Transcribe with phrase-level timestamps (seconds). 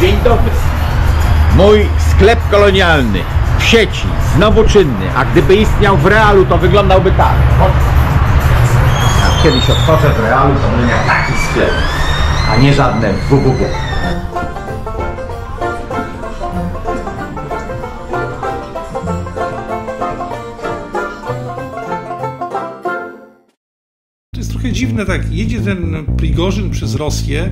[0.00, 0.50] Dzień dobry.
[1.56, 3.18] Mój sklep kolonialny
[3.58, 7.34] w sieci, znowu czynny, a gdyby istniał w realu, to wyglądałby tak.
[9.22, 11.70] Jak kiedyś otworzę w realu, to będę miał taki sklep,
[12.52, 13.64] a nie żadne www.
[24.60, 27.50] Trochę dziwne, tak, jedzie ten Prigorzyn przez Rosję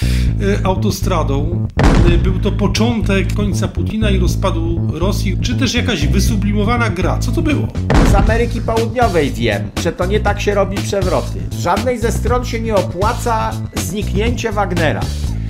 [0.64, 1.66] autostradą.
[2.14, 7.18] E, Był to początek końca Putina i rozpadu Rosji, czy też jakaś wysublimowana gra.
[7.18, 7.68] Co to było?
[8.12, 11.38] Z Ameryki Południowej wiem, że to nie tak się robi przewroty.
[11.58, 15.00] Żadnej ze stron się nie opłaca zniknięcie Wagnera.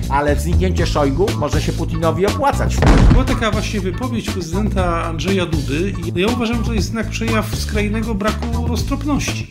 [0.09, 2.77] Ale zniknięcie Szojgu może się Putinowi opłacać.
[3.11, 7.55] Była taka właśnie wypowiedź prezydenta Andrzeja Dudy i ja uważam, że to jest jednak przejaw
[7.55, 9.47] skrajnego braku roztropności.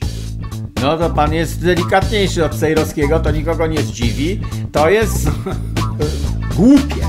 [0.84, 4.41] No to pan jest delikatniejszy od Sejrowskiego, to nikogo nie zdziwi.
[4.73, 5.30] To jest
[6.56, 7.09] głupie.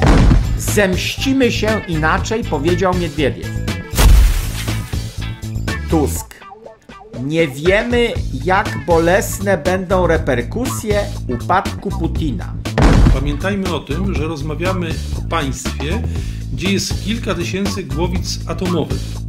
[0.58, 3.48] Zemścimy się inaczej, powiedział Miedwiediew.
[5.90, 6.36] Tusk.
[7.24, 12.54] Nie wiemy, jak bolesne będą reperkusje upadku Putina.
[13.14, 16.02] Pamiętajmy o tym, że rozmawiamy o państwie,
[16.54, 19.25] gdzie jest kilka tysięcy głowic atomowych.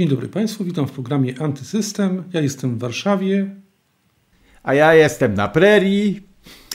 [0.00, 2.24] Dzień dobry Państwu, witam w programie Antysystem.
[2.32, 3.50] Ja jestem w Warszawie.
[4.62, 6.20] A ja jestem na prerii,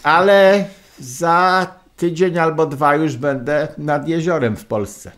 [0.03, 0.65] ale
[0.99, 1.67] za
[1.97, 5.11] tydzień albo dwa już będę nad jeziorem w Polsce.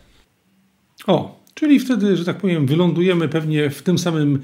[1.06, 4.42] O, czyli wtedy, że tak powiem, wylądujemy pewnie w tym samym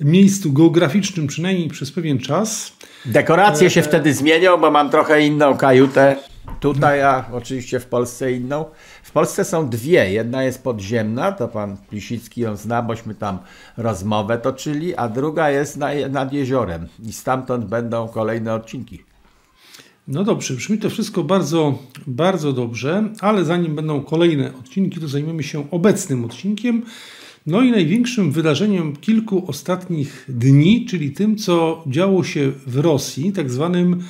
[0.00, 2.72] miejscu geograficznym, przynajmniej przez pewien czas.
[3.06, 6.16] Dekoracje się wtedy zmienią, bo mam trochę inną kajutę.
[6.60, 8.64] Tutaj, a oczywiście w Polsce inną.
[9.02, 10.12] W Polsce są dwie.
[10.12, 13.38] Jedna jest podziemna, to pan Plisicki ją zna, bośmy tam
[13.76, 16.86] rozmowę toczyli, a druga jest na, nad jeziorem.
[17.04, 19.02] I stamtąd będą kolejne odcinki.
[20.08, 25.42] No dobrze, brzmi to wszystko bardzo, bardzo dobrze, ale zanim będą kolejne odcinki, to zajmiemy
[25.42, 26.82] się obecnym odcinkiem.
[27.46, 33.50] No i największym wydarzeniem kilku ostatnich dni, czyli tym, co działo się w Rosji, tak
[33.50, 34.02] zwanym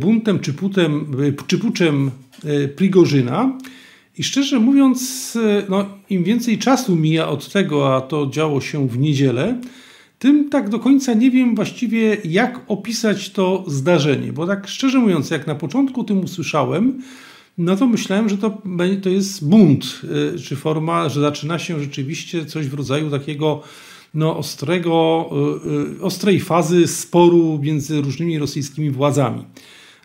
[0.00, 2.10] buntem czy, putem, czy puczem
[2.44, 3.58] e, Prigorzyna.
[4.18, 5.32] I szczerze mówiąc,
[5.68, 9.60] no, im więcej czasu mija od tego, a to działo się w niedzielę,
[10.18, 14.32] tym tak do końca nie wiem właściwie, jak opisać to zdarzenie.
[14.32, 17.02] Bo tak szczerze mówiąc, jak na początku tym usłyszałem,
[17.58, 18.62] no to myślałem, że to,
[19.02, 20.00] to jest bunt,
[20.34, 23.62] y, czy forma, że zaczyna się rzeczywiście coś w rodzaju takiego
[24.16, 25.30] no, ostrego,
[25.66, 29.44] y, y, ostrej fazy sporu między różnymi rosyjskimi władzami.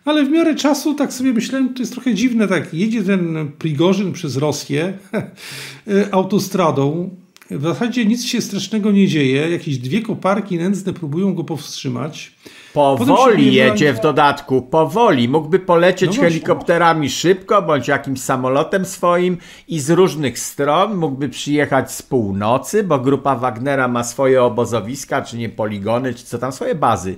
[0.04, 4.12] Ale w miarę czasu tak sobie myślałem, to jest trochę dziwne, tak jedzie ten Prigorzyn
[4.12, 4.98] przez Rosję
[5.88, 7.10] y, autostradą,
[7.50, 12.32] w zasadzie nic się strasznego nie dzieje, jakieś dwie koparki nędzne próbują go powstrzymać.
[12.74, 15.28] Powoli jedzie w dodatku, powoli.
[15.28, 19.38] Mógłby polecieć No helikopterami szybko, bądź jakimś samolotem swoim
[19.68, 20.96] i z różnych stron.
[20.96, 26.38] Mógłby przyjechać z północy, bo grupa Wagnera ma swoje obozowiska, czy nie poligony, czy co
[26.38, 27.16] tam, swoje bazy.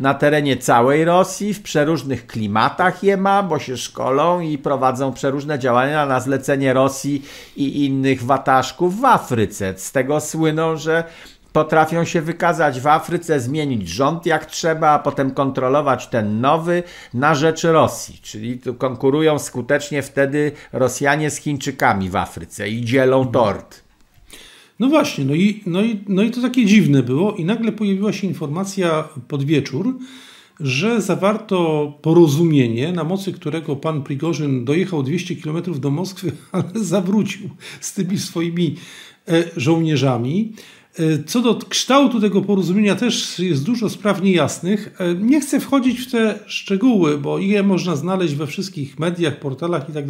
[0.00, 5.58] Na terenie całej Rosji, w przeróżnych klimatach je ma, bo się szkolą i prowadzą przeróżne
[5.58, 7.22] działania na zlecenie Rosji
[7.56, 9.74] i innych wataszków w Afryce.
[9.76, 11.04] Z tego słyną, że
[11.56, 16.82] potrafią się wykazać w Afryce, zmienić rząd jak trzeba, a potem kontrolować ten nowy
[17.14, 18.18] na rzecz Rosji.
[18.22, 23.82] Czyli tu konkurują skutecznie wtedy Rosjanie z Chińczykami w Afryce i dzielą tort.
[24.80, 28.12] No właśnie, no i, no, i, no i to takie dziwne było i nagle pojawiła
[28.12, 29.98] się informacja pod wieczór,
[30.60, 37.50] że zawarto porozumienie, na mocy którego pan Prigorzyn dojechał 200 km do Moskwy, ale zawrócił
[37.80, 38.76] z tymi swoimi
[39.28, 40.52] e, żołnierzami.
[40.98, 44.94] E, Co do kształtu tego porozumienia też jest dużo spraw niejasnych.
[45.00, 49.88] E, Nie chcę wchodzić w te szczegóły, bo je można znaleźć we wszystkich mediach, portalach
[49.88, 50.04] i tak.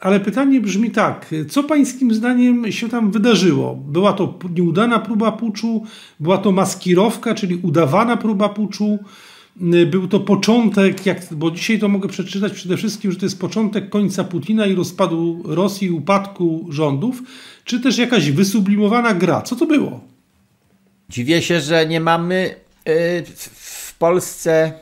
[0.00, 3.74] Ale pytanie brzmi tak, co pańskim zdaniem się tam wydarzyło?
[3.74, 5.84] Była to nieudana próba puczu,
[6.20, 8.98] była to maskirowka, czyli udawana próba puczu,
[9.60, 13.40] Y, był to początek, jak, bo dzisiaj to mogę przeczytać przede wszystkim, że to jest
[13.40, 17.22] początek końca Putina i rozpadu Rosji, upadku rządów,
[17.64, 19.42] czy też jakaś wysublimowana gra.
[19.42, 20.00] Co to było?
[21.08, 22.54] Dziwię się, że nie mamy
[22.88, 23.48] y, w-
[23.90, 24.72] w Polsce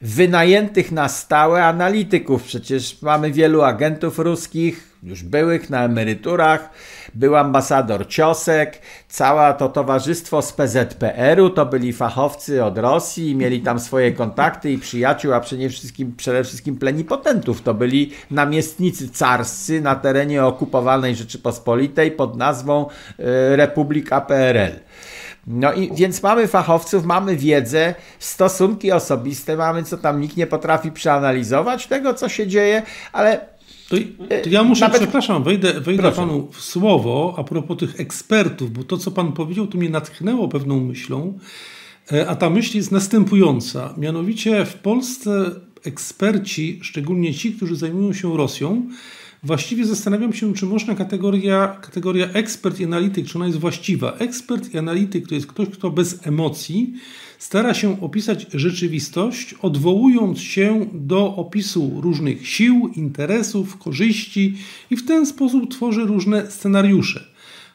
[0.00, 2.42] wynajętych na stałe analityków.
[2.42, 6.70] Przecież mamy wielu agentów ruskich, już byłych na emeryturach.
[7.14, 13.80] Był ambasador Ciosek, całe to towarzystwo z PZPR-u to byli fachowcy od Rosji, mieli tam
[13.80, 17.62] swoje kontakty i przyjaciół, a przede wszystkim, przede wszystkim plenipotentów.
[17.62, 22.86] To byli namiestnicy carscy na terenie okupowanej Rzeczypospolitej pod nazwą
[23.18, 24.72] e, Republika PRL.
[25.48, 30.92] No i więc mamy fachowców, mamy wiedzę, stosunki osobiste, mamy co tam nikt nie potrafi
[30.92, 33.40] przeanalizować tego, co się dzieje, ale
[33.88, 33.96] to,
[34.44, 35.00] to ja muszę, Nawet...
[35.00, 39.66] przepraszam, wejdę, wejdę panu w słowo a propos tych ekspertów, bo to, co pan powiedział,
[39.66, 41.38] to mnie natchnęło pewną myślą,
[42.12, 43.94] e, a ta myśl jest następująca.
[43.96, 45.50] Mianowicie w Polsce
[45.84, 48.82] eksperci, szczególnie ci, którzy zajmują się Rosją,
[49.42, 54.12] Właściwie zastanawiam się, czy można kategoria, kategoria ekspert i analityk, czy ona jest właściwa.
[54.12, 56.94] Ekspert i analityk to jest ktoś, kto bez emocji
[57.38, 64.54] stara się opisać rzeczywistość, odwołując się do opisu różnych sił, interesów, korzyści
[64.90, 67.24] i w ten sposób tworzy różne scenariusze.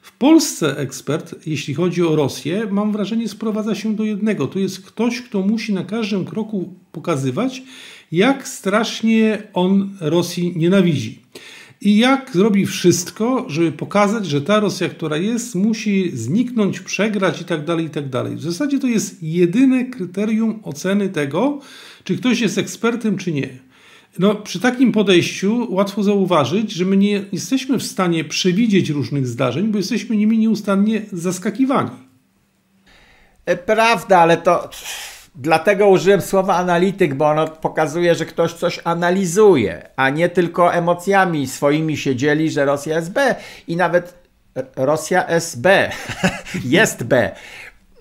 [0.01, 4.47] W Polsce ekspert, jeśli chodzi o Rosję, mam wrażenie, sprowadza się do jednego.
[4.47, 7.63] To jest ktoś, kto musi na każdym kroku pokazywać,
[8.11, 11.23] jak strasznie on Rosji nienawidzi
[11.83, 17.45] i jak zrobi wszystko, żeby pokazać, że ta Rosja, która jest, musi zniknąć, przegrać i
[17.45, 18.35] tak dalej, i tak dalej.
[18.35, 21.59] W zasadzie to jest jedyne kryterium oceny tego,
[22.03, 23.49] czy ktoś jest ekspertem, czy nie.
[24.19, 29.67] No, przy takim podejściu łatwo zauważyć, że my nie jesteśmy w stanie przewidzieć różnych zdarzeń,
[29.67, 31.91] bo jesteśmy nimi nieustannie zaskakiwani.
[33.45, 34.69] E, prawda, ale to
[35.35, 41.47] Dlatego użyłem słowa analityk, bo ono pokazuje, że ktoś coś analizuje, a nie tylko emocjami
[41.47, 43.35] swoimi się dzieli, że Rosja jest B
[43.67, 44.23] i nawet
[44.75, 45.25] Rosja
[46.65, 47.31] jest B.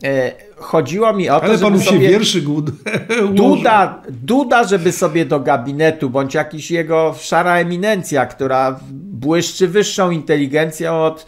[0.04, 2.00] E, chodziło mi o to, Ale żeby panu sobie...
[2.00, 2.42] się wierszy
[3.34, 11.02] Duda, Duda, żeby sobie do gabinetu, bądź jakiś jego szara eminencja, która błyszczy wyższą inteligencją
[11.04, 11.26] od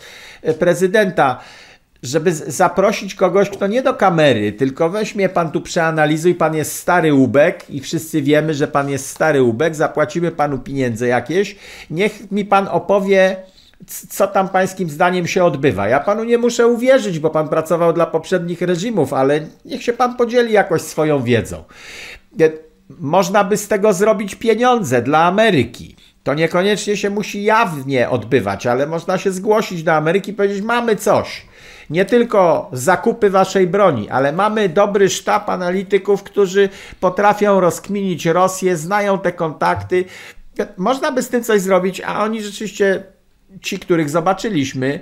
[0.58, 1.40] prezydenta,
[2.04, 7.14] żeby zaprosić kogoś, kto nie do kamery, tylko weźmie pan tu przeanalizuj, pan jest stary
[7.14, 11.56] ubek i wszyscy wiemy, że pan jest stary ubek, zapłacimy panu pieniądze jakieś,
[11.90, 13.36] niech mi pan opowie,
[14.08, 15.88] co tam pańskim zdaniem się odbywa.
[15.88, 20.16] Ja panu nie muszę uwierzyć, bo pan pracował dla poprzednich reżimów, ale niech się pan
[20.16, 21.64] podzieli jakoś swoją wiedzą.
[22.88, 25.96] Można by z tego zrobić pieniądze dla Ameryki.
[26.22, 30.96] To niekoniecznie się musi jawnie odbywać, ale można się zgłosić do Ameryki i powiedzieć: Mamy
[30.96, 31.46] coś
[31.90, 36.68] nie tylko zakupy waszej broni, ale mamy dobry sztab analityków, którzy
[37.00, 40.04] potrafią rozkminić Rosję, znają te kontakty.
[40.76, 43.04] Można by z tym coś zrobić, a oni rzeczywiście,
[43.62, 45.00] ci, których zobaczyliśmy,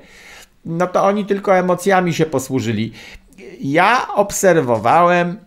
[0.65, 2.93] no to oni tylko emocjami się posłużyli.
[3.61, 5.39] Ja obserwowałem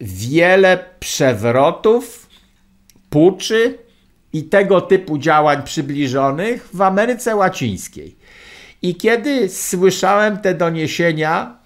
[0.00, 2.28] wiele przewrotów,
[3.10, 3.78] puczy
[4.32, 8.16] i tego typu działań przybliżonych w Ameryce Łacińskiej.
[8.82, 11.56] I kiedy słyszałem te doniesienia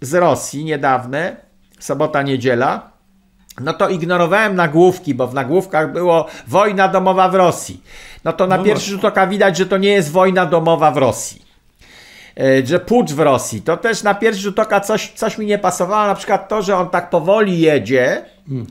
[0.00, 1.36] z Rosji niedawne,
[1.78, 2.90] sobota, niedziela,
[3.60, 7.82] no to ignorowałem nagłówki, bo w nagłówkach było wojna domowa w Rosji.
[8.24, 10.96] No to na no pierwszy rzut oka widać, że to nie jest wojna domowa w
[10.96, 11.42] Rosji.
[12.40, 13.62] E, że pucz w Rosji.
[13.62, 16.06] To też na pierwszy rzut oka coś, coś mi nie pasowało.
[16.06, 18.24] Na przykład to, że on tak powoli jedzie.
[18.48, 18.66] Hmm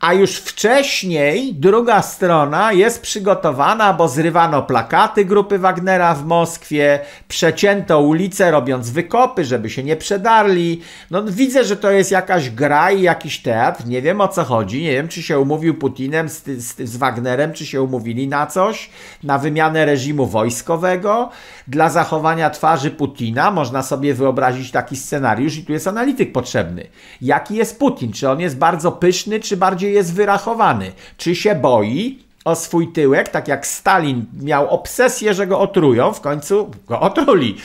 [0.00, 8.00] a już wcześniej druga strona jest przygotowana, bo zrywano plakaty grupy Wagnera w Moskwie, przecięto
[8.00, 10.80] ulice robiąc wykopy, żeby się nie przedarli.
[11.10, 14.82] No widzę, że to jest jakaś gra i jakiś teatr, nie wiem o co chodzi,
[14.82, 18.90] nie wiem czy się umówił Putinem z, z, z Wagnerem, czy się umówili na coś,
[19.22, 21.30] na wymianę reżimu wojskowego,
[21.68, 26.86] dla zachowania twarzy Putina można sobie wyobrazić taki scenariusz i tu jest analityk potrzebny.
[27.20, 28.12] Jaki jest Putin?
[28.12, 30.92] Czy on jest bardzo pyszny, czy bardziej jest wyrachowany?
[31.16, 36.20] Czy się boi, o swój tyłek, tak jak Stalin miał obsesję, że go otrują, w
[36.20, 37.56] końcu go otruli.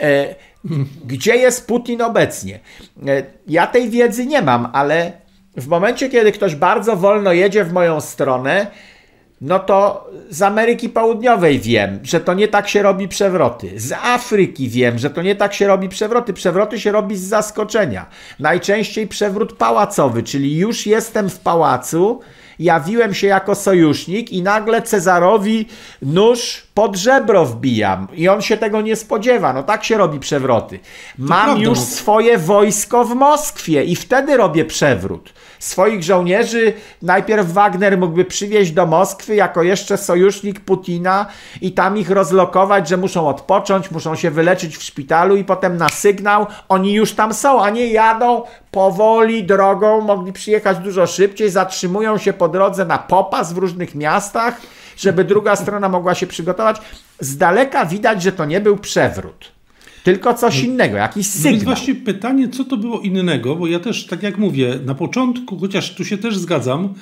[0.00, 0.34] E,
[1.04, 2.60] gdzie jest Putin obecnie?
[3.06, 5.12] E, ja tej wiedzy nie mam, ale
[5.56, 8.66] w momencie, kiedy ktoś bardzo wolno jedzie w moją stronę,
[9.40, 13.80] no to z Ameryki Południowej wiem, że to nie tak się robi przewroty.
[13.80, 16.32] Z Afryki wiem, że to nie tak się robi przewroty.
[16.32, 18.06] Przewroty się robi z zaskoczenia.
[18.38, 22.20] Najczęściej przewrót pałacowy, czyli już jestem w pałacu,
[22.58, 25.68] jawiłem się jako sojusznik i nagle Cezarowi
[26.02, 29.52] nóż pod żebro wbijam i on się tego nie spodziewa.
[29.52, 30.78] No tak się robi przewroty.
[31.18, 31.84] Mam już no.
[31.84, 35.32] swoje wojsko w Moskwie i wtedy robię przewrót.
[35.58, 41.26] Swoich żołnierzy najpierw Wagner mógłby przywieźć do Moskwy jako jeszcze sojusznik Putina
[41.60, 45.88] i tam ich rozlokować, że muszą odpocząć, muszą się wyleczyć w szpitalu i potem na
[45.88, 52.18] sygnał oni już tam są, a nie jadą powoli drogą, mogli przyjechać dużo szybciej, zatrzymują
[52.18, 54.60] się po drodze na popas w różnych miastach,
[54.96, 56.65] żeby druga strona mogła się przygotować.
[57.20, 59.52] Z daleka widać, że to nie był przewrót.
[60.04, 61.74] Tylko coś innego, jakiś No więc sygnał.
[61.74, 65.94] właśnie pytanie, co to było innego, bo ja też, tak jak mówię, na początku, chociaż
[65.94, 66.94] tu się też zgadzam,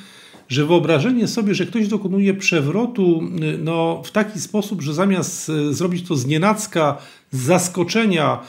[0.48, 5.74] że wyobrażenie sobie, że ktoś dokonuje przewrotu y, no, w taki sposób, że zamiast y,
[5.74, 6.96] zrobić to z nienacka,
[7.32, 8.40] z zaskoczenia,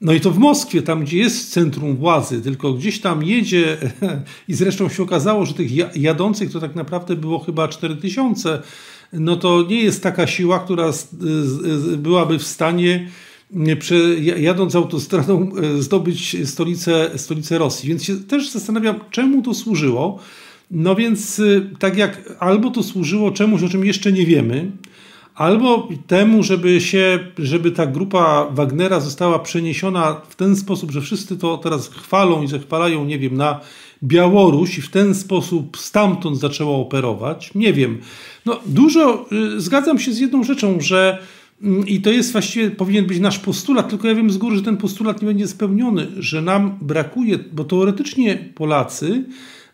[0.00, 3.76] no i to w Moskwie, tam gdzie jest centrum władzy, tylko gdzieś tam jedzie
[4.48, 8.62] i zresztą się okazało, że tych ja- jadących to tak naprawdę było chyba 4000,
[9.14, 10.90] no to nie jest taka siła, która
[11.96, 13.08] byłaby w stanie
[14.36, 17.88] jadąc autostradą e, zdobyć stolicę, stolicę Rosji.
[17.88, 20.18] Więc się też zastanawiam, czemu to służyło.
[20.70, 24.70] No więc y, tak jak albo to służyło czemuś, o czym jeszcze nie wiemy,
[25.34, 31.36] albo temu, żeby się, żeby ta grupa Wagnera została przeniesiona w ten sposób, że wszyscy
[31.36, 33.60] to teraz chwalą i zachwalają, nie wiem, na
[34.04, 37.54] Białoruś i w ten sposób stamtąd zaczęła operować.
[37.54, 37.98] Nie wiem.
[38.46, 41.18] No dużo, y, zgadzam się z jedną rzeczą, że
[41.62, 44.62] mm, i to jest właściwie, powinien być nasz postulat, tylko ja wiem z góry, że
[44.62, 49.24] ten postulat nie będzie spełniony, że nam brakuje, bo teoretycznie Polacy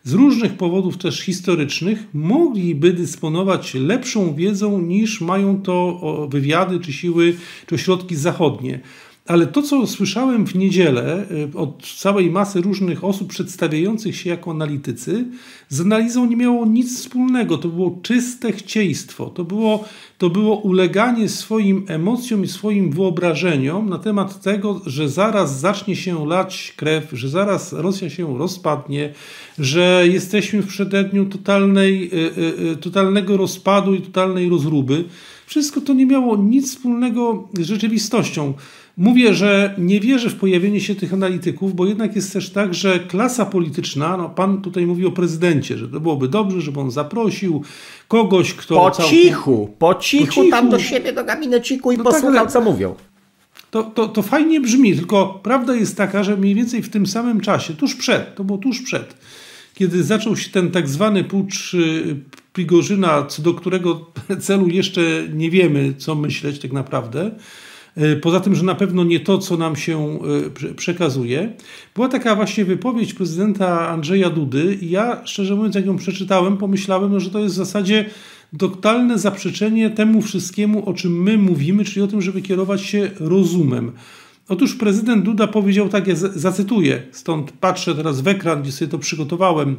[0.03, 7.35] z różnych powodów też historycznych mogliby dysponować lepszą wiedzą niż mają to wywiady, czy siły,
[7.67, 8.79] czy ośrodki zachodnie.
[9.31, 14.51] Ale to, co słyszałem w niedzielę y, od całej masy różnych osób przedstawiających się jako
[14.51, 15.25] analitycy,
[15.69, 17.57] z analizą nie miało nic wspólnego.
[17.57, 19.25] To było czyste chcieństwo.
[19.25, 19.85] To było,
[20.17, 26.27] to było uleganie swoim emocjom i swoim wyobrażeniom na temat tego, że zaraz zacznie się
[26.27, 29.13] lać krew, że zaraz Rosja się rozpadnie,
[29.59, 35.03] że jesteśmy w przededniu totalnej, y, y, totalnego rozpadu i totalnej rozruby.
[35.45, 38.53] Wszystko to nie miało nic wspólnego z rzeczywistością.
[38.97, 42.99] Mówię, że nie wierzę w pojawienie się tych analityków, bo jednak jest też tak, że
[42.99, 47.63] klasa polityczna, no pan tutaj mówi o prezydencie, że to byłoby dobrze, żeby on zaprosił
[48.07, 48.75] kogoś, kto.
[48.75, 50.49] Po całkiem- cichu, po cichu, Po cichu.
[50.49, 52.95] tam do siebie, do gabineciku i No tak, posłuchał, ale- co mówią.
[53.71, 57.41] To, to, to fajnie brzmi, tylko prawda jest taka, że mniej więcej w tym samym
[57.41, 59.15] czasie, tuż przed, to było tuż przed,
[59.75, 62.15] kiedy zaczął się ten tak zwany pucz y,
[62.53, 65.01] Prigorzyna, co do którego celu jeszcze
[65.33, 67.31] nie wiemy, co myśleć tak naprawdę.
[67.97, 70.19] Y, Poza tym, że na pewno nie to, co nam się
[70.53, 71.53] prze- przekazuje.
[71.95, 77.11] Była taka właśnie wypowiedź prezydenta Andrzeja Dudy i ja, szczerze mówiąc, jak ją przeczytałem, pomyślałem,
[77.11, 78.05] no, że to jest w zasadzie
[78.57, 83.91] totalne zaprzeczenie temu wszystkiemu, o czym my mówimy, czyli o tym, żeby kierować się rozumem.
[84.49, 88.99] Otóż prezydent Duda powiedział tak, ja zacytuję, stąd patrzę teraz w ekran, gdzie sobie to
[88.99, 89.75] przygotowałem.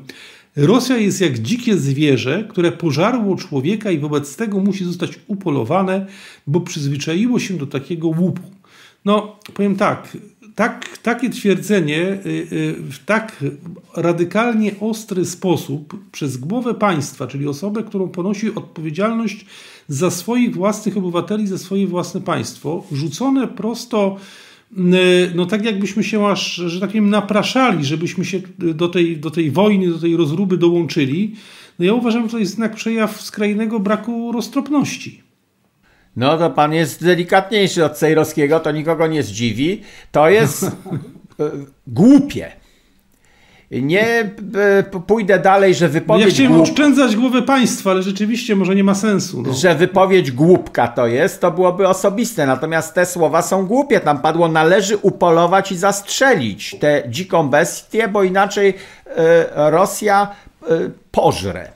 [0.56, 6.06] Rosja jest jak dzikie zwierzę, które pożarło człowieka i wobec tego musi zostać upolowane,
[6.46, 8.42] bo przyzwyczaiło się do takiego łupu.
[9.04, 10.16] No, powiem tak,
[10.54, 13.44] tak takie twierdzenie y, y, w tak
[13.96, 19.46] radykalnie ostry sposób przez głowę państwa, czyli osobę, którą ponosi odpowiedzialność
[19.88, 24.16] za swoich własnych obywateli, za swoje własne państwo, rzucone prosto
[25.34, 29.50] no tak jakbyśmy się aż, że tak powiem, napraszali, żebyśmy się do tej, do tej
[29.50, 31.34] wojny, do tej rozruby dołączyli.
[31.78, 35.22] No ja uważam, że to jest jednak przejaw skrajnego braku roztropności.
[36.16, 39.80] No to pan jest delikatniejszy od Cejrowskiego, to nikogo nie zdziwi.
[40.12, 40.70] To jest e,
[41.86, 42.52] głupie.
[43.80, 48.56] Nie e, pójdę dalej, że No ja wypowiedź, chciałem głup, oszczędzać głowę państwa, ale rzeczywiście
[48.56, 49.42] może nie ma sensu.
[49.42, 49.52] No.
[49.52, 52.46] że wypowiedź głupka to jest, to byłoby osobiste.
[52.46, 54.00] Natomiast te słowa są głupie.
[54.00, 58.74] Tam padło należy upolować i zastrzelić tę dziką bestię, bo inaczej
[59.06, 60.28] e, Rosja
[60.62, 60.66] e,
[61.10, 61.68] pożre.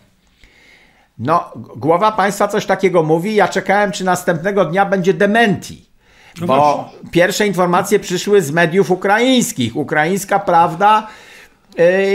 [1.18, 3.34] No, głowa państwa coś takiego mówi.
[3.34, 5.86] Ja czekałem, czy następnego dnia będzie dementi.
[6.40, 7.10] No Bo właśnie.
[7.10, 9.76] pierwsze informacje przyszły z mediów ukraińskich.
[9.76, 11.25] Ukraińska prawda y,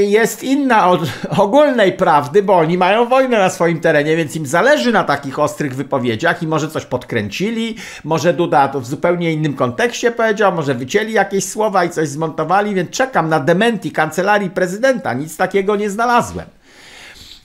[0.01, 1.01] jest inna od
[1.37, 5.75] ogólnej prawdy, bo oni mają wojnę na swoim terenie, więc im zależy na takich ostrych
[5.75, 11.13] wypowiedziach i może coś podkręcili, może Duda to w zupełnie innym kontekście powiedział, może wycięli
[11.13, 15.13] jakieś słowa i coś zmontowali, więc czekam na dementi kancelarii prezydenta.
[15.13, 16.45] Nic takiego nie znalazłem.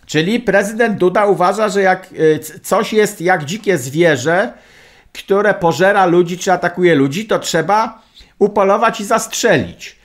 [0.07, 4.53] Czyli prezydent Duda uważa, że jak y, coś jest jak dzikie zwierzę,
[5.13, 8.03] które pożera ludzi czy atakuje ludzi, to trzeba
[8.39, 9.96] upolować i zastrzelić.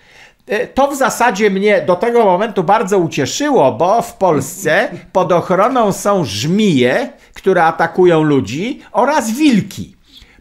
[0.51, 5.91] Y, to w zasadzie mnie do tego momentu bardzo ucieszyło, bo w Polsce pod ochroną
[5.91, 9.95] są żmije, które atakują ludzi oraz wilki.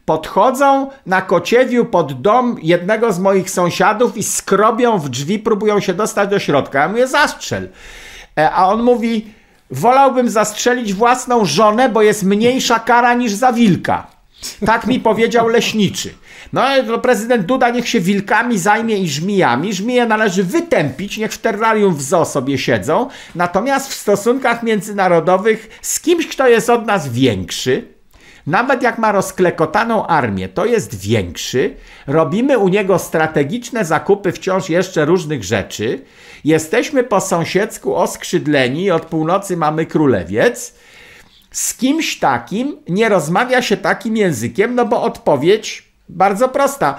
[0.04, 5.94] Podchodzą na kociewiu pod dom jednego z moich sąsiadów i skrobią w drzwi, próbują się
[5.94, 6.80] dostać do środka.
[6.80, 7.68] Ja mówię, zastrzel.
[8.38, 9.34] E, a on mówi,
[9.70, 14.06] wolałbym zastrzelić własną żonę, bo jest mniejsza kara niż za wilka.
[14.66, 16.14] Tak mi powiedział leśniczy.
[16.52, 16.62] No,
[17.02, 19.74] prezydent Duda niech się wilkami zajmie i żmijami.
[19.74, 23.08] Żmije należy wytępić, niech w terrarium w zoo sobie siedzą.
[23.34, 27.88] Natomiast w stosunkach międzynarodowych z kimś, kto jest od nas większy,
[28.46, 31.76] nawet jak ma rozklekotaną armię, to jest większy.
[32.06, 36.02] Robimy u niego strategiczne zakupy wciąż jeszcze różnych rzeczy.
[36.44, 40.74] Jesteśmy po sąsiedzku oskrzydleni, od północy mamy królewiec.
[41.50, 46.98] Z kimś takim nie rozmawia się takim językiem, no bo odpowiedź bardzo prosta.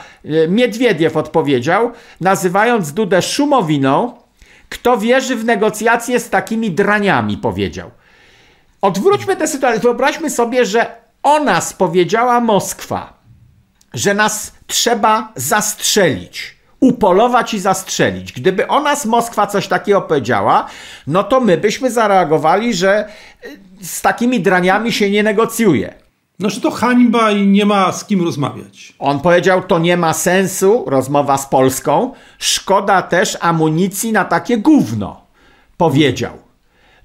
[0.49, 1.91] Miedwiediew odpowiedział,
[2.21, 4.17] nazywając Dudę szumowiną,
[4.69, 7.91] kto wierzy w negocjacje z takimi draniami, powiedział.
[8.81, 9.79] Odwróćmy tę sytuację.
[9.79, 13.13] Wyobraźmy sobie, że o nas powiedziała Moskwa,
[13.93, 18.31] że nas trzeba zastrzelić, upolować i zastrzelić.
[18.31, 20.65] Gdyby o nas Moskwa coś takiego powiedziała,
[21.07, 23.09] no to my byśmy zareagowali, że
[23.45, 25.93] y, z takimi draniami się nie negocjuje.
[26.39, 28.93] No, że to hańba i nie ma z kim rozmawiać.
[28.99, 35.21] On powiedział, to nie ma sensu, rozmowa z Polską, szkoda też amunicji na takie gówno.
[35.77, 36.33] Powiedział.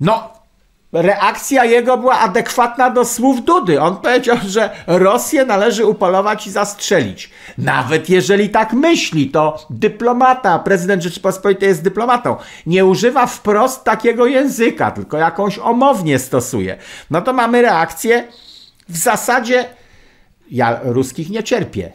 [0.00, 0.35] No,
[1.02, 3.80] reakcja jego była adekwatna do słów Dudy.
[3.80, 7.30] On powiedział, że Rosję należy upolować i zastrzelić.
[7.58, 12.36] Nawet jeżeli tak myśli, to dyplomata, prezydent Rzeczypospolitej jest dyplomatą.
[12.66, 16.76] Nie używa wprost takiego języka, tylko jakąś omownie stosuje.
[17.10, 18.24] No to mamy reakcję
[18.88, 19.64] w zasadzie.
[20.50, 21.92] Ja ruskich nie cierpię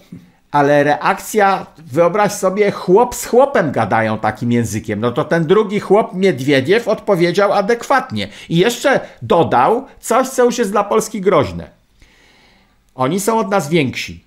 [0.51, 4.99] ale reakcja, wyobraź sobie, chłop z chłopem gadają takim językiem.
[4.99, 8.27] No to ten drugi chłop, Miedwiediew, odpowiedział adekwatnie.
[8.49, 11.69] I jeszcze dodał coś, co już jest dla Polski groźne.
[12.95, 14.23] Oni są od nas więksi.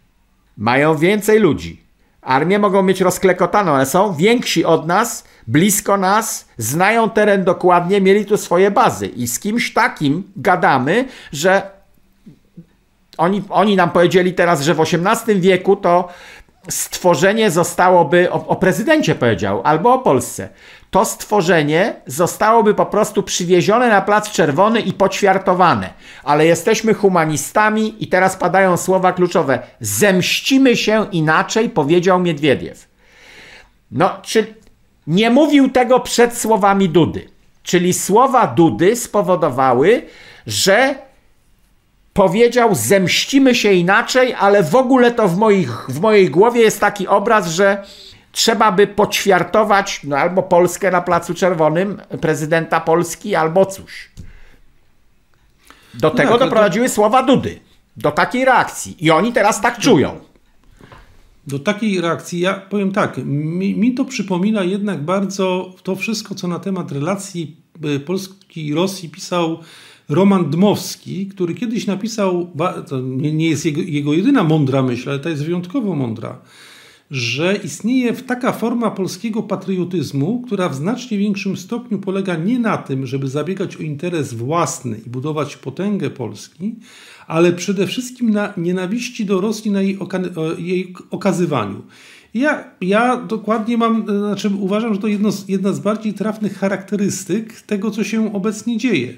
[0.57, 1.85] Mają więcej ludzi.
[2.23, 8.27] Armię mogą mieć rozklekotaną, ale są więksi od nas, blisko nas, znają teren dokładnie, mieli
[8.27, 9.07] tu swoje bazy.
[9.07, 11.74] I z kimś takim gadamy, że
[13.19, 16.09] oni, oni nam powiedzieli teraz, że w XVIII wieku to
[16.69, 20.49] stworzenie zostałoby, o, o, prezydencie powiedział, albo o Polsce,
[20.91, 25.93] to stworzenie zostałoby po prostu przywiezione na Plac Czerwony i poćwiartowane.
[26.25, 29.59] Ale jesteśmy humanistami i teraz padają słowa kluczowe.
[29.81, 32.89] Zemścimy się inaczej, powiedział Miedwiediew.
[33.91, 34.55] No, czy
[35.07, 37.29] nie mówił tego przed słowami Dudy.
[37.63, 40.03] Czyli słowa Dudy spowodowały,
[40.47, 40.95] że
[42.15, 47.09] powiedział, zemścimy się inaczej, ale w ogóle to w, moich, w mojej głowie jest taki
[47.09, 47.85] obraz, że
[48.33, 54.11] trzeba by poćwiartować no, albo Polskę na Placu Czerwonym, prezydenta Polski, albo coś.
[55.95, 56.95] Do no tego tak, doprowadziły to...
[56.95, 57.61] słowa Dudy.
[57.97, 58.97] Do takiej reakcji.
[59.05, 60.21] I oni teraz tak czują.
[61.47, 66.49] Do takiej reakcji, ja powiem tak, mi, mi to przypomina jednak bardzo to wszystko, co
[66.49, 67.57] na temat relacji
[67.97, 69.59] y, Polski i Rosji pisał
[70.09, 72.51] Roman Dmowski, który kiedyś napisał,
[72.89, 76.39] to nie jest jego, jego jedyna mądra myśl, ale to jest wyjątkowo mądra,
[77.11, 83.07] że istnieje taka forma polskiego patriotyzmu, która w znacznie większym stopniu polega nie na tym,
[83.07, 86.75] żeby zabiegać o interes własny i budować potęgę Polski,
[87.27, 90.21] ale przede wszystkim na nienawiści do Rosji, na jej, oka
[90.59, 91.83] jej okazywaniu.
[92.35, 97.91] Ja, ja dokładnie mam, znaczy uważam, że to jedno jedna z bardziej trafnych charakterystyk tego,
[97.91, 99.15] co się obecnie dzieje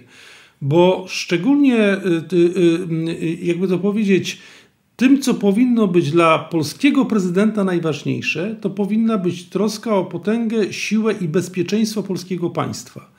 [0.60, 2.36] bo szczególnie, y, y,
[3.22, 4.38] y, jakby to powiedzieć,
[4.96, 11.14] tym, co powinno być dla polskiego prezydenta najważniejsze, to powinna być troska o potęgę, siłę
[11.20, 13.15] i bezpieczeństwo polskiego państwa.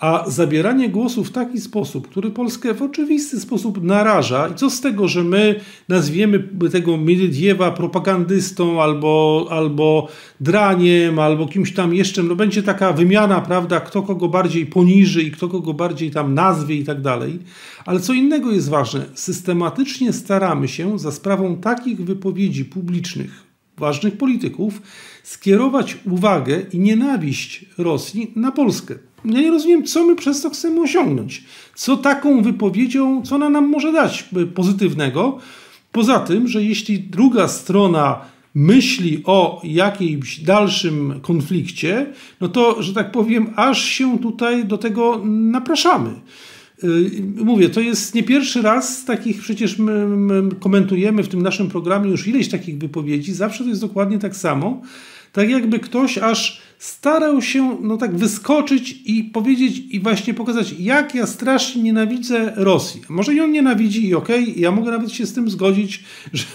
[0.00, 4.80] A zabieranie głosu w taki sposób, który Polskę w oczywisty sposób naraża, i co z
[4.80, 10.08] tego, że my nazwiemy tego Miedwiediewa propagandystą albo, albo
[10.40, 15.30] draniem, albo kimś tam jeszcze, no będzie taka wymiana, prawda, kto kogo bardziej poniży i
[15.30, 17.38] kto kogo bardziej tam nazwie i tak dalej.
[17.86, 23.44] Ale co innego jest ważne, systematycznie staramy się za sprawą takich wypowiedzi publicznych,
[23.78, 24.82] ważnych polityków,
[25.22, 28.94] skierować uwagę i nienawiść Rosji na Polskę.
[29.24, 31.44] Ja nie rozumiem, co my przez to chcemy osiągnąć.
[31.74, 35.38] Co taką wypowiedzią, co ona nam może dać pozytywnego.
[35.92, 38.20] Poza tym, że jeśli druga strona
[38.54, 42.06] myśli o jakimś dalszym konflikcie,
[42.40, 46.10] no to, że tak powiem, aż się tutaj do tego napraszamy.
[46.84, 51.68] Y, mówię, to jest nie pierwszy raz takich, przecież my, my komentujemy w tym naszym
[51.68, 54.82] programie już ileś takich wypowiedzi, zawsze to jest dokładnie tak samo.
[55.32, 61.14] Tak jakby ktoś aż starał się no tak wyskoczyć i powiedzieć i właśnie pokazać, jak
[61.14, 63.02] ja strasznie nienawidzę Rosji.
[63.08, 66.46] Może ją nienawidzi i okej, okay, ja mogę nawet się z tym zgodzić, że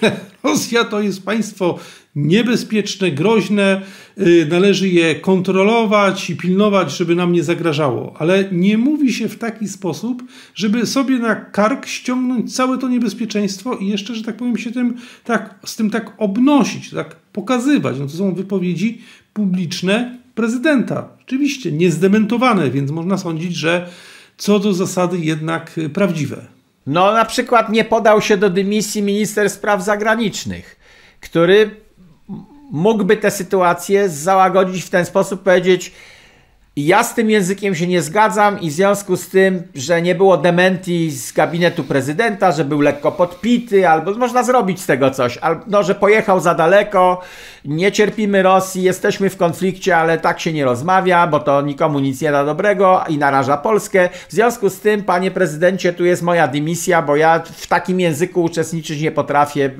[0.43, 1.79] Rosja to jest państwo
[2.15, 3.81] niebezpieczne, groźne,
[4.17, 8.13] yy, należy je kontrolować i pilnować, żeby nam nie zagrażało.
[8.19, 10.23] Ale nie mówi się w taki sposób,
[10.55, 14.95] żeby sobie na kark ściągnąć całe to niebezpieczeństwo i jeszcze, że tak powiem, się tym
[15.23, 17.99] tak, z tym tak obnosić, tak pokazywać.
[17.99, 19.01] No to są wypowiedzi
[19.35, 21.09] publiczne prezydenta.
[21.21, 23.89] Oczywiście niezdementowane, więc można sądzić, że
[24.37, 26.45] co do zasady jednak prawdziwe.
[26.87, 30.79] No na przykład nie podał się do dymisji minister spraw zagranicznych,
[31.21, 31.75] który
[32.71, 35.91] mógłby tę sytuację załagodzić w ten sposób, powiedzieć
[36.75, 40.37] ja z tym językiem się nie zgadzam i w związku z tym, że nie było
[40.37, 45.83] dementi z gabinetu prezydenta, że był lekko podpity, albo można zrobić z tego coś, albo
[45.83, 47.21] że pojechał za daleko,
[47.65, 52.21] nie cierpimy Rosji, jesteśmy w konflikcie, ale tak się nie rozmawia, bo to nikomu nic
[52.21, 54.09] nie da dobrego i naraża Polskę.
[54.29, 58.43] W związku z tym, panie prezydencie, tu jest moja dymisja, bo ja w takim języku
[58.43, 59.71] uczestniczyć nie potrafię,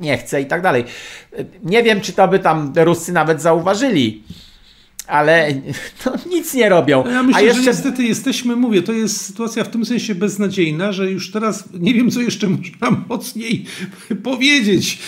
[0.00, 0.84] nie chcę i tak dalej.
[1.64, 4.22] Nie wiem, czy to by tam Ruscy nawet zauważyli
[5.12, 5.54] ale
[6.06, 7.04] no, nic nie robią.
[7.04, 7.62] No ja myślę, A jeszcze...
[7.62, 11.94] że niestety jesteśmy, mówię, to jest sytuacja w tym sensie beznadziejna, że już teraz nie
[11.94, 13.64] wiem, co jeszcze można mocniej
[14.22, 14.98] powiedzieć.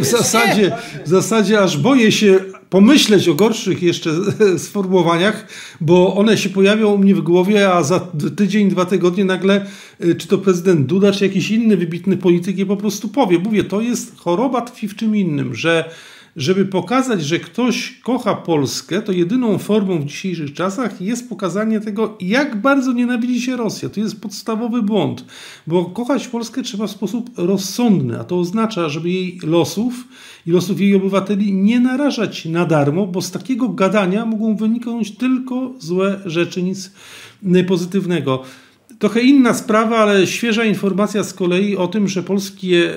[0.00, 0.72] W zasadzie,
[1.04, 4.10] w zasadzie aż boję się pomyśleć o gorszych jeszcze
[4.58, 5.46] sformułowaniach,
[5.80, 8.00] bo one się pojawią u mnie w głowie, a za
[8.36, 9.66] tydzień, dwa tygodnie nagle
[10.04, 13.38] y, czy to prezydent Duda, czy jakiś inny wybitny polityk je po prostu powie.
[13.38, 15.90] Mówię, to jest choroba tkwi w czym innym, że
[16.36, 22.16] żeby pokazać, że ktoś kocha Polskę, to jedyną formą w dzisiejszych czasach jest pokazanie tego,
[22.20, 23.88] jak bardzo nienawidzi się Rosja.
[23.88, 25.24] To jest podstawowy błąd,
[25.66, 30.08] bo kochać Polskę trzeba w sposób rozsądny, a to oznacza, żeby jej losów
[30.46, 35.72] i losów jej obywateli nie narażać na darmo, bo z takiego gadania mogą wyniknąć tylko
[35.78, 36.92] złe rzeczy, nic
[37.68, 38.42] pozytywnego.
[39.00, 42.96] Trochę inna sprawa, ale świeża informacja z kolei o tym, że polskie e,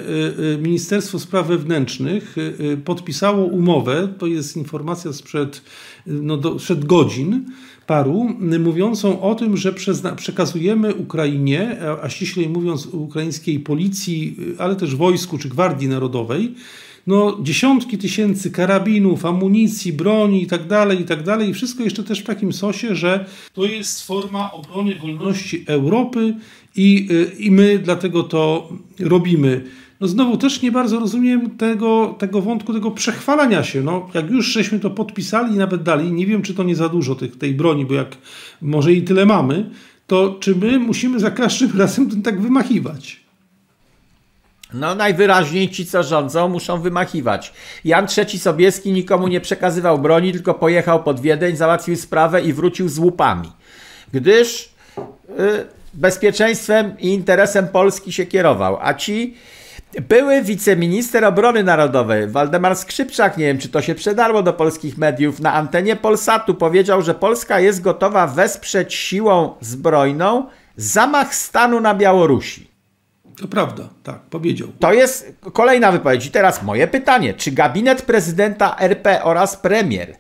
[0.54, 5.62] e, Ministerstwo Spraw Wewnętrznych e, podpisało umowę, to jest informacja sprzed,
[6.08, 7.46] no do, sprzed godzin
[7.88, 9.74] paru, mówiącą o tym, że
[10.16, 16.56] przekazujemy Ukrainie, a ściślej mówiąc ukraińskiej policji, ale też wojsku czy Gwardii Narodowej,
[17.08, 21.50] no, dziesiątki tysięcy karabinów, amunicji, broni i tak dalej, i tak dalej.
[21.50, 26.36] I wszystko jeszcze też w takim sosie, że to jest forma obrony wolności Europy
[26.76, 29.64] i, y, i my dlatego to robimy.
[30.00, 33.82] No znowu też nie bardzo rozumiem tego, tego wątku, tego przechwalania się.
[33.82, 36.90] No, jak już żeśmy to podpisali i nawet dali, nie wiem, czy to nie za
[36.90, 38.18] dużo tych, tej broni, bo jak
[38.62, 39.70] może i tyle mamy,
[40.08, 43.23] to czy my musimy za każdym razem tym tak wymachiwać?
[44.74, 47.54] No najwyraźniej ci, co rządzą, muszą wymachiwać.
[47.86, 52.90] Jan III Sobieski nikomu nie przekazywał broni, tylko pojechał pod Wiedeń, załatwił sprawę i wrócił
[52.90, 53.52] z łupami.
[54.14, 54.70] Gdyż
[55.30, 58.78] y, bezpieczeństwem i interesem Polski się kierował.
[58.82, 59.36] A ci
[60.10, 65.40] były wiceminister obrony narodowej, Waldemar Skrzypczak, nie wiem czy to się przedarło do polskich mediów,
[65.40, 70.46] na antenie Polsatu powiedział, że Polska jest gotowa wesprzeć siłą zbrojną
[70.78, 72.73] zamach stanu na Białorusi.
[73.42, 74.68] To prawda, tak, powiedział.
[74.80, 76.26] To jest kolejna wypowiedź.
[76.26, 77.34] I teraz moje pytanie.
[77.34, 80.16] Czy gabinet prezydenta RP oraz premier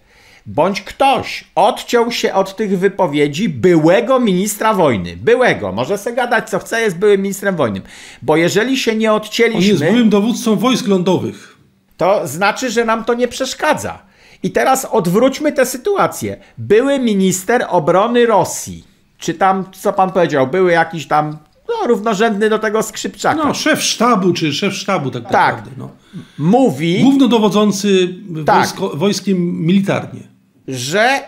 [0.45, 5.17] bądź ktoś odciął się od tych wypowiedzi byłego ministra wojny.
[5.17, 5.71] Byłego.
[5.71, 7.81] Może se gadać co chce, jest byłym ministrem wojny.
[8.21, 9.73] Bo jeżeli się nie odcięliśmy...
[9.73, 11.57] On jest byłym dowódcą wojsk lądowych.
[11.97, 13.99] To znaczy, że nam to nie przeszkadza.
[14.43, 16.37] I teraz odwróćmy tę sytuację.
[16.57, 18.83] Były minister obrony Rosji.
[19.17, 21.37] Czy tam, co pan powiedział, były jakiś tam
[21.69, 23.45] no, równorzędny do tego skrzypczaka.
[23.45, 25.31] No, szef sztabu, czy szef sztabu tak, tak.
[25.31, 25.71] naprawdę.
[25.77, 25.89] No.
[26.37, 27.01] Mówi...
[27.01, 30.21] Głównodowodzący tak, wojsko, wojskiem militarnie.
[30.67, 31.19] Że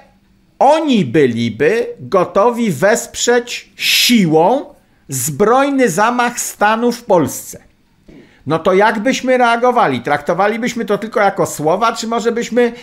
[0.59, 4.65] oni byliby gotowi wesprzeć siłą
[5.09, 7.63] zbrojny zamach stanu w Polsce.
[8.47, 10.01] No to jak byśmy reagowali?
[10.01, 12.73] Traktowalibyśmy to tylko jako słowa, czy może byśmy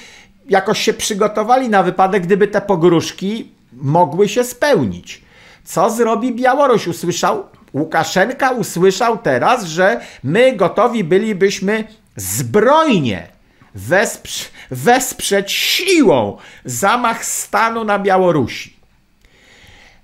[0.48, 5.22] jakoś się przygotowali na wypadek, gdyby te pogróżki mogły się spełnić?
[5.64, 6.86] Co zrobi Białoruś?
[6.86, 7.44] Usłyszał,
[7.74, 11.84] Łukaszenka usłyszał teraz, że my gotowi bylibyśmy
[12.16, 13.28] zbrojnie
[13.74, 18.76] wesprz wesprzeć siłą zamach stanu na Białorusi.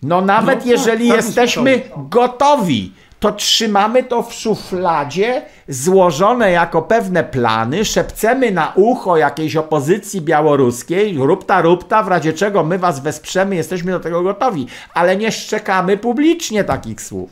[0.02, 7.24] No nawet no, jeżeli tak, jesteśmy gotowi to trzymamy to w szufladzie, złożone jako pewne
[7.24, 13.56] plany, szepcemy na ucho jakiejś opozycji białoruskiej, rupta, rupta, w razie czego my was wesprzemy,
[13.56, 17.30] jesteśmy do tego gotowi, ale nie szczekamy publicznie takich słów.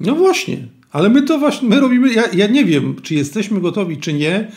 [0.00, 0.56] No właśnie,
[0.92, 4.48] ale my to właśnie, my robimy, ja, ja nie wiem, czy jesteśmy gotowi, czy nie,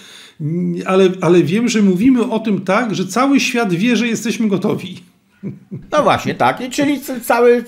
[0.86, 5.13] ale, ale wiem, że mówimy o tym tak, że cały świat wie, że jesteśmy gotowi.
[5.92, 6.60] No właśnie, tak.
[6.72, 7.64] Czyli cały,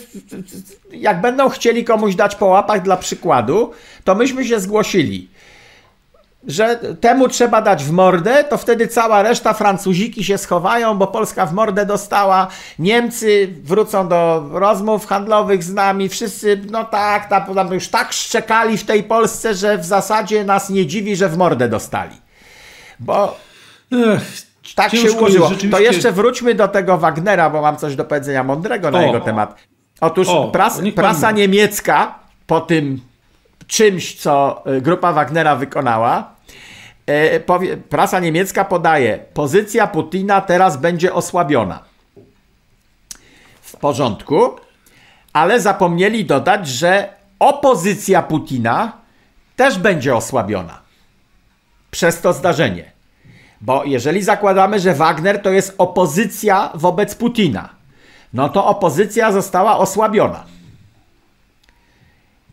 [0.92, 3.72] jak będą chcieli komuś dać po łapach dla przykładu,
[4.04, 5.30] to myśmy się zgłosili
[6.48, 11.46] że temu trzeba dać w mordę, to wtedy cała reszta Francuziki się schowają, bo Polska
[11.46, 12.48] w mordę dostała,
[12.80, 18.86] Niemcy wrócą do rozmów handlowych z nami, wszyscy, no tak, tam, już tak szczekali w
[18.86, 22.16] tej Polsce, że w zasadzie nas nie dziwi, że w mordę dostali.
[23.00, 23.38] Bo
[23.92, 24.45] Ech,
[24.76, 25.48] tak się ułożyło.
[25.48, 25.78] Rzeczywiście...
[25.78, 29.20] To jeszcze wróćmy do tego Wagnera, bo mam coś do powiedzenia mądrego na o, jego
[29.20, 29.56] temat.
[30.02, 33.02] Otóż o, pras, prasa niemiecka po tym
[33.68, 36.36] czymś, co y, grupa Wagnera wykonała,
[37.06, 41.84] E, powie, prasa niemiecka podaje, pozycja Putina teraz będzie osłabiona.
[43.62, 44.56] W porządku,
[45.34, 48.92] ale zapomnieli dodać, że opozycja Putina
[49.56, 50.82] też będzie osłabiona
[51.92, 52.92] przez to zdarzenie.
[53.62, 57.70] Bo jeżeli zakładamy, że Wagner to jest opozycja wobec Putina,
[58.34, 60.44] no to opozycja została osłabiona.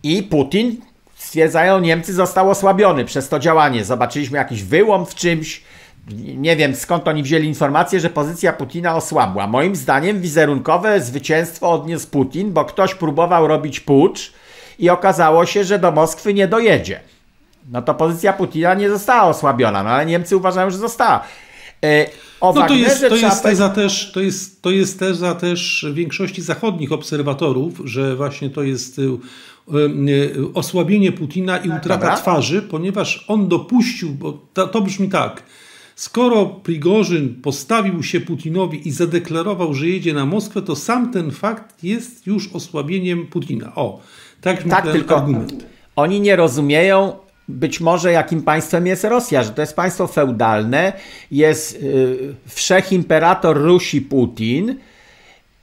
[0.02, 0.76] I Putin
[1.16, 3.84] stwierdzają Niemcy, został osłabiony przez to działanie.
[3.84, 5.62] Zobaczyliśmy jakiś wyłom w czymś.
[6.16, 9.46] Nie wiem skąd oni wzięli informację, że pozycja Putina osłabła.
[9.46, 14.32] Moim zdaniem wizerunkowe zwycięstwo odniósł Putin, bo ktoś próbował robić pucz
[14.78, 17.00] i okazało się, że do Moskwy nie dojedzie.
[17.70, 21.24] No to pozycja Putina nie została osłabiona, no ale Niemcy uważają, że została.
[21.84, 22.06] E,
[22.40, 26.42] o no to jest, to, jest teza też, to, jest, to jest teza też większości
[26.42, 29.00] zachodnich obserwatorów, że właśnie to jest
[29.68, 32.16] E, e, osłabienie Putina i utrata Dobra.
[32.16, 35.42] twarzy, ponieważ on dopuścił, bo to, to brzmi tak,
[35.96, 41.84] skoro Prigorzyn postawił się Putinowi i zadeklarował, że jedzie na Moskwę, to sam ten fakt
[41.84, 43.72] jest już osłabieniem Putina.
[43.74, 44.00] O,
[44.40, 45.64] tak, tak ten tylko argument.
[45.96, 47.12] Oni nie rozumieją,
[47.48, 50.92] być może jakim państwem jest Rosja, że to jest państwo feudalne,
[51.30, 54.78] jest yy, wszechimperator Rusi Putin,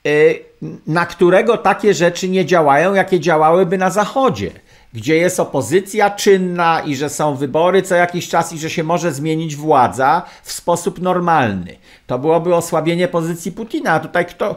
[0.03, 0.49] yy,
[0.87, 4.51] na którego takie rzeczy nie działają, jakie działałyby na Zachodzie,
[4.93, 9.11] gdzie jest opozycja czynna i że są wybory co jakiś czas i że się może
[9.11, 11.75] zmienić władza w sposób normalny.
[12.07, 13.91] To byłoby osłabienie pozycji Putina.
[13.91, 14.55] A tutaj kto,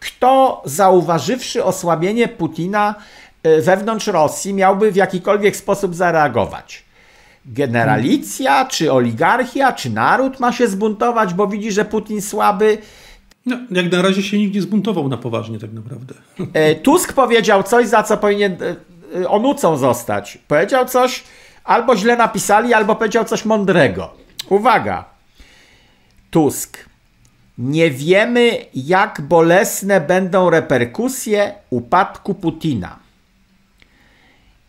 [0.00, 2.94] kto zauważywszy osłabienie Putina
[3.42, 6.84] wewnątrz Rosji, miałby w jakikolwiek sposób zareagować?
[7.46, 12.78] Generalicja, czy oligarchia, czy naród ma się zbuntować, bo widzi, że Putin słaby?
[13.46, 16.14] No, jak na razie się nikt nie zbuntował na poważnie tak naprawdę.
[16.52, 18.76] E, Tusk powiedział coś, za co powinien e,
[19.20, 20.38] e, onucą zostać.
[20.48, 21.24] Powiedział coś,
[21.64, 24.14] albo źle napisali, albo powiedział coś mądrego.
[24.48, 25.04] Uwaga.
[26.30, 26.88] Tusk.
[27.58, 33.07] Nie wiemy, jak bolesne będą reperkusje upadku Putina.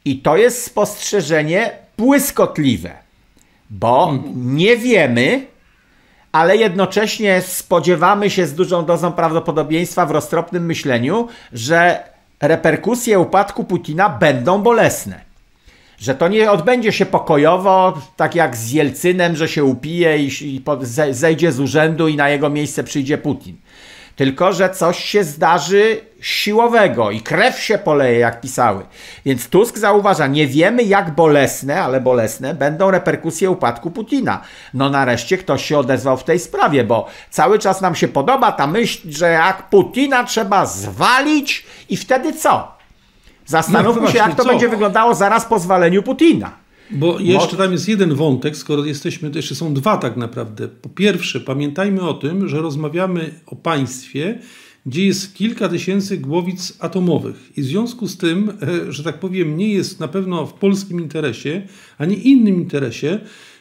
[0.09, 2.91] I to jest spostrzeżenie błyskotliwe,
[3.69, 5.45] bo nie wiemy,
[6.31, 12.03] ale jednocześnie spodziewamy się z dużą dozą prawdopodobieństwa w roztropnym myśleniu, że
[12.41, 15.21] reperkusje upadku Putina będą bolesne.
[15.99, 20.63] Że to nie odbędzie się pokojowo, tak jak z Jelcynem, że się upije i, i
[21.11, 23.55] zejdzie z urzędu i na jego miejsce przyjdzie Putin
[24.19, 28.85] tylko że coś się zdarzy siłowego i krew się poleje, jak pisały.
[29.25, 34.41] Więc Tusk zauważa, nie wiemy jak bolesne, ale bolesne będą reperkusje upadku Putina.
[34.73, 38.67] No nareszcie ktoś się odezwał w tej sprawie, bo cały czas nam się podoba ta
[38.67, 42.71] myśl, że jak Putina trzeba zwalić i wtedy co?
[43.45, 44.49] Zastanówmy no się, jak to co?
[44.49, 46.51] będzie wyglądało zaraz po zwaleniu Putina.
[46.91, 50.67] Bo jeszcze tam jest jeden wątek, skoro jesteśmy, to jeszcze są dwa tak naprawdę.
[50.67, 54.39] Po pierwsze, pamiętajmy o tym, że rozmawiamy o państwie,
[54.85, 57.51] gdzie jest kilka tysięcy głowic atomowych.
[57.57, 58.49] I w związku z tym,
[58.87, 61.61] e, że tak powiem, nie jest na pewno w polskim interesie,
[61.97, 63.19] ani innym interesie,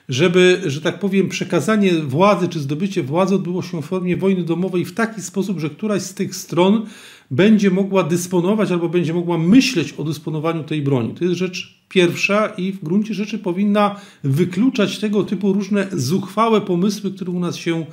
[0.09, 4.85] żeby, że tak powiem, przekazanie władzy czy zdobycie władzy odbyło się w formie wojny domowej
[4.85, 6.87] w taki sposób, że któraś z tych stron
[7.31, 11.14] będzie mogła dysponować albo będzie mogła myśleć o dysponowaniu tej broni.
[11.14, 17.11] To jest rzecz pierwsza i w gruncie rzeczy powinna wykluczać tego typu różne zuchwałe pomysły,
[17.11, 17.87] które u nas się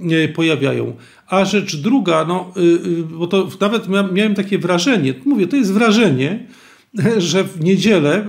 [0.00, 0.96] e, pojawiają.
[1.28, 5.72] A rzecz druga, no, y, y, bo to nawet miałem takie wrażenie, mówię, to jest
[5.72, 6.46] wrażenie,
[7.18, 8.26] że w niedzielę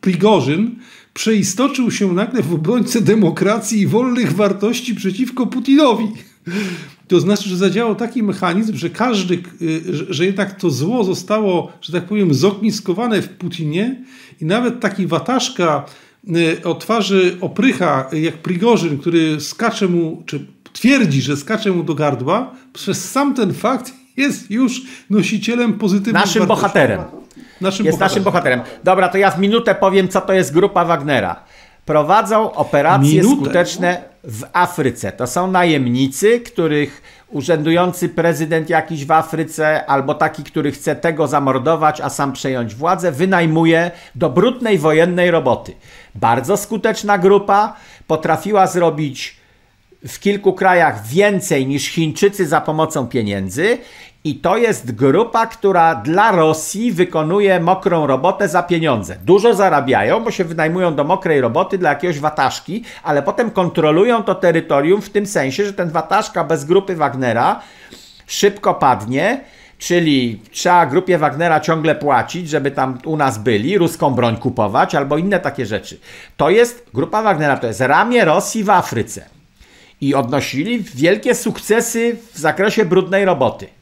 [0.00, 0.76] Prigorzyn
[1.14, 6.04] przeistoczył się nagle w obrońcę demokracji i wolnych wartości przeciwko Putinowi.
[7.08, 11.92] To znaczy, że zadziałał taki mechanizm, że każdy, y, że jednak to zło zostało, że
[11.92, 13.96] tak powiem, zogniskowane w Putinie
[14.40, 15.84] i nawet taki wataszka
[16.28, 21.94] y, o twarzy oprycha, jak Prigorzyn, który skacze mu, czy twierdzi, że skacze mu do
[21.94, 26.62] gardła, przez sam ten fakt jest już nosicielem pozytywnych Naszym wartości.
[26.62, 27.00] bohaterem.
[27.60, 27.98] Naszym jest bohaterem.
[27.98, 28.60] naszym bohaterem.
[28.84, 31.44] Dobra, to ja w minutę powiem, co to jest grupa Wagnera.
[31.86, 33.44] Prowadzą operacje Minutę.
[33.44, 35.12] skuteczne w Afryce.
[35.12, 42.00] To są najemnicy, których urzędujący prezydent jakiś w Afryce albo taki, który chce tego zamordować,
[42.00, 45.72] a sam przejąć władzę, wynajmuje do brudnej wojennej roboty.
[46.14, 49.36] Bardzo skuteczna grupa, potrafiła zrobić
[50.08, 53.78] w kilku krajach więcej niż Chińczycy za pomocą pieniędzy.
[54.24, 59.16] I to jest grupa, która dla Rosji wykonuje mokrą robotę za pieniądze.
[59.24, 64.34] Dużo zarabiają, bo się wynajmują do mokrej roboty dla jakiegoś wataszki, ale potem kontrolują to
[64.34, 67.60] terytorium w tym sensie, że ten wataszka bez grupy Wagnera
[68.26, 69.40] szybko padnie,
[69.78, 75.18] czyli trzeba grupie Wagnera ciągle płacić, żeby tam u nas byli, ruską broń kupować albo
[75.18, 76.00] inne takie rzeczy.
[76.36, 79.24] To jest, grupa Wagnera to jest ramię Rosji w Afryce
[80.00, 83.75] i odnosili wielkie sukcesy w zakresie brudnej roboty.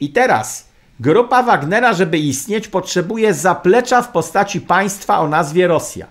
[0.00, 0.68] I teraz
[1.00, 6.06] grupa Wagnera, żeby istnieć, potrzebuje zaplecza w postaci państwa o nazwie Rosja.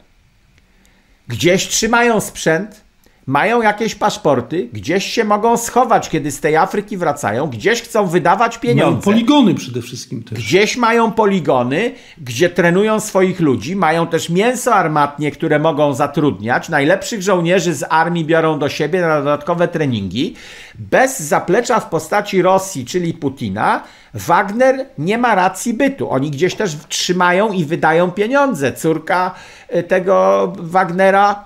[1.28, 2.83] Gdzieś trzymają sprzęt,
[3.26, 8.52] mają jakieś paszporty, gdzieś się mogą schować, kiedy z tej Afryki wracają, gdzieś chcą wydawać
[8.52, 9.02] Mają pieniądze.
[9.02, 10.40] poligony przede wszystkim też.
[10.40, 16.70] Gdzieś mają poligony, gdzie trenują swoich ludzi, mają też mięso armatnie, które mogą zatrudniać.
[16.70, 20.36] Najlepszych żołnierzy z armii biorą do siebie na dodatkowe treningi.
[20.76, 23.84] Bez zaplecza w postaci Rosji, czyli Putina,
[24.14, 26.12] Wagner nie ma racji bytu.
[26.12, 28.74] Oni gdzieś też trzymają i wydają pieniądze.
[28.74, 29.32] Córka
[29.76, 31.46] y, tego Wagnera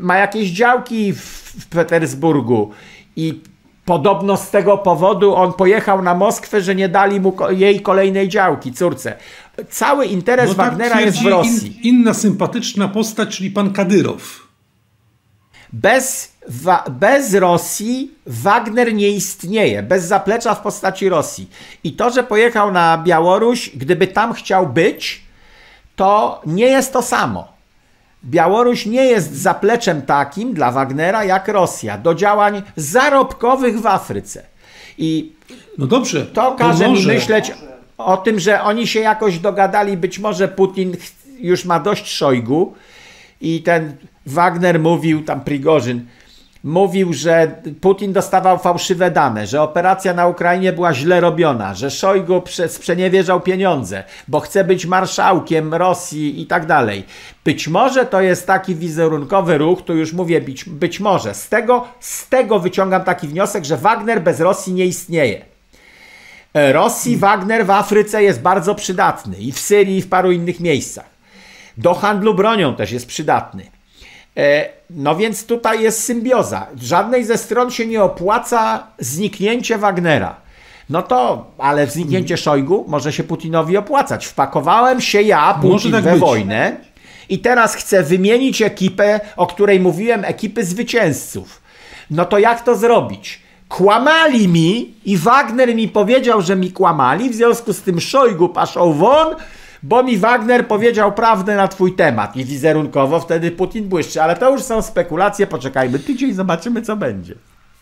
[0.00, 1.20] ma jakieś działki w,
[1.60, 2.70] w Petersburgu
[3.16, 3.40] i
[3.86, 8.72] Podobno z tego powodu on pojechał na Moskwę, że nie dali mu jej kolejnej działki,
[8.72, 9.16] córce.
[9.70, 11.88] Cały interes No tak Wagnera jest w Rosji.
[11.88, 14.46] In, inna sympatyczna postać, czyli pan Kadyrow.
[15.72, 21.50] Bez, wa- bez Rosji Wagner nie istnieje, bez zaplecza w postaci Rosji.
[21.84, 25.22] I to, że pojechał na Białoruś, gdyby tam chciał być,
[25.96, 27.55] to nie jest to samo.
[28.26, 34.42] Białoruś nie jest zapleczem takim dla Wagnera jak Rosja do działań zarobkowych w Afryce.
[34.98, 35.32] I
[35.78, 36.26] No dobrze.
[36.26, 37.52] To każe mi myśleć
[37.98, 39.96] o tym, że oni się jakoś dogadali.
[39.96, 40.96] Być może Putin
[41.38, 42.74] już ma dość Szojgu
[43.40, 46.06] i ten Wagner mówił, tam Prigorzyn,
[46.66, 52.42] mówił, że Putin dostawał fałszywe dane, że operacja na Ukrainie była źle robiona, że Szojgu
[52.42, 57.04] prze- sprzeniewierzał pieniądze, bo chce być marszałkiem Rosji i tak dalej.
[57.44, 61.34] Być może to jest taki wizerunkowy ruch, tu już mówię być, być może.
[61.34, 65.44] Z tego, z tego wyciągam taki wniosek, że Wagner bez Rosji nie istnieje.
[66.54, 70.60] E, Rosji Wagner w Afryce jest bardzo przydatny i w Syrii i w paru innych
[70.60, 71.06] miejscach.
[71.78, 73.75] Do handlu bronią też jest przydatny.
[74.36, 76.66] E, No więc tutaj jest symbioza.
[76.82, 80.36] Żadnej ze stron się nie opłaca zniknięcie Wagnera.
[80.90, 84.26] No to, ale zniknięcie Szojgu może się Putinowi opłacać.
[84.26, 86.20] Wpakowałem się ja, Putin, tak we być.
[86.20, 86.76] wojnę
[87.28, 91.62] i teraz chcę wymienić ekipę, o której mówiłem, ekipy zwycięzców.
[92.10, 93.40] No to jak to zrobić?
[93.68, 98.92] Kłamali mi i Wagner mi powiedział, że mi kłamali, w związku z tym Szojgu paszą
[98.92, 99.34] won,
[99.88, 104.22] bo mi Wagner powiedział prawdę na twój temat i wizerunkowo wtedy Putin błyszczy.
[104.22, 107.34] Ale to już są spekulacje, poczekajmy tydzień, zobaczymy co będzie.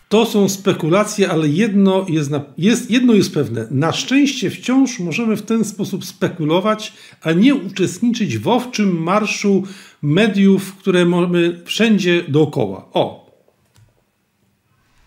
[0.09, 3.67] To są spekulacje, ale jedno jest, na, jest, jedno jest pewne.
[3.71, 9.63] Na szczęście wciąż możemy w ten sposób spekulować, a nie uczestniczyć w owczym marszu
[10.01, 12.85] mediów, które mamy wszędzie dookoła.
[12.93, 13.24] O,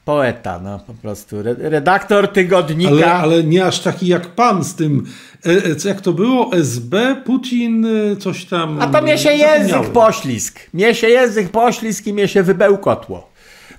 [0.09, 1.37] Poeta, no po prostu.
[1.37, 2.91] Re- Redaktor tygodnika.
[2.91, 5.07] ale, ale nie aż taki jak pan z tym,
[5.47, 8.83] e, e, jak to było, SB, Putin, e, coś tam.
[8.83, 10.61] A to mnie się język poślizg.
[10.75, 13.31] Mnie się język poślizg i mnie się wybełkotło.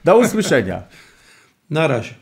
[0.03, 0.81] Do usłyszenia.
[1.69, 2.13] Na razie.